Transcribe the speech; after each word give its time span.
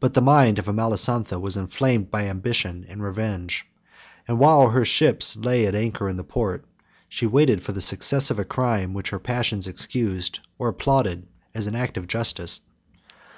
But 0.00 0.14
the 0.14 0.22
mind 0.22 0.58
of 0.58 0.64
Amalasontha 0.66 1.38
was 1.38 1.58
inflamed 1.58 2.10
by 2.10 2.26
ambition 2.26 2.86
and 2.88 3.02
revenge; 3.02 3.66
and 4.26 4.38
while 4.38 4.70
her 4.70 4.82
ships 4.86 5.36
lay 5.36 5.66
at 5.66 5.74
anchor 5.74 6.08
in 6.08 6.16
the 6.16 6.24
port, 6.24 6.64
she 7.06 7.26
waited 7.26 7.62
for 7.62 7.72
the 7.72 7.82
success 7.82 8.30
of 8.30 8.38
a 8.38 8.46
crime 8.46 8.94
which 8.94 9.10
her 9.10 9.18
passions 9.18 9.66
excused 9.68 10.40
or 10.58 10.68
applauded 10.68 11.26
as 11.52 11.66
an 11.66 11.74
act 11.76 11.98
of 11.98 12.06
justice. 12.06 12.62